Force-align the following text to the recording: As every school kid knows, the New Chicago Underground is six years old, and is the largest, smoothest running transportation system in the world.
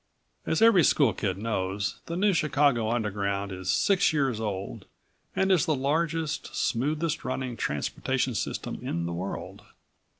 As 0.47 0.63
every 0.63 0.83
school 0.83 1.13
kid 1.13 1.37
knows, 1.37 1.99
the 2.07 2.15
New 2.17 2.33
Chicago 2.33 2.89
Underground 2.89 3.51
is 3.51 3.69
six 3.69 4.11
years 4.11 4.39
old, 4.41 4.87
and 5.35 5.51
is 5.51 5.67
the 5.67 5.75
largest, 5.75 6.55
smoothest 6.55 7.23
running 7.23 7.55
transportation 7.55 8.33
system 8.33 8.79
in 8.81 9.05
the 9.05 9.13
world. 9.13 9.61